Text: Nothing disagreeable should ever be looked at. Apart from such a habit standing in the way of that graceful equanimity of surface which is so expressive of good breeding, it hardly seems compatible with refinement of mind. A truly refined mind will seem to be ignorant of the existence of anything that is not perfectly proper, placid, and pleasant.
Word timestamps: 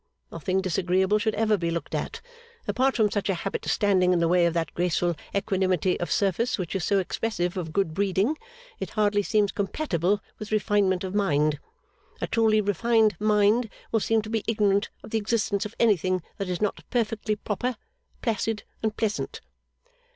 Nothing 0.31 0.61
disagreeable 0.61 1.19
should 1.19 1.35
ever 1.35 1.57
be 1.57 1.69
looked 1.69 1.93
at. 1.93 2.21
Apart 2.67 2.95
from 2.95 3.11
such 3.11 3.29
a 3.29 3.35
habit 3.35 3.63
standing 3.65 4.13
in 4.13 4.19
the 4.19 4.27
way 4.27 4.47
of 4.47 4.55
that 4.55 4.73
graceful 4.73 5.15
equanimity 5.35 5.99
of 5.99 6.11
surface 6.11 6.57
which 6.57 6.75
is 6.75 6.83
so 6.83 6.97
expressive 6.97 7.55
of 7.55 7.71
good 7.71 7.93
breeding, 7.93 8.35
it 8.79 8.89
hardly 8.89 9.21
seems 9.21 9.51
compatible 9.51 10.19
with 10.39 10.51
refinement 10.51 11.03
of 11.03 11.13
mind. 11.13 11.59
A 12.19 12.25
truly 12.25 12.61
refined 12.61 13.15
mind 13.19 13.69
will 13.91 13.99
seem 13.99 14.23
to 14.23 14.29
be 14.31 14.43
ignorant 14.47 14.89
of 15.03 15.11
the 15.11 15.19
existence 15.19 15.67
of 15.67 15.75
anything 15.79 16.23
that 16.39 16.49
is 16.49 16.61
not 16.61 16.83
perfectly 16.89 17.35
proper, 17.35 17.75
placid, 18.23 18.63
and 18.81 18.97
pleasant. 18.97 19.39